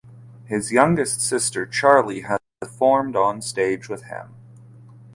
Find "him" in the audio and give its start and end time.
4.05-4.33